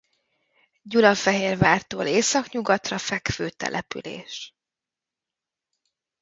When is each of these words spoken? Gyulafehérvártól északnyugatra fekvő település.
Gyulafehérvártól 0.81 2.05
északnyugatra 2.05 2.97
fekvő 2.97 3.49
település. 3.49 4.53